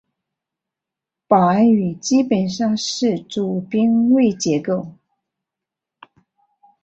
[1.27, 4.93] 保安语基本上是主宾谓结构。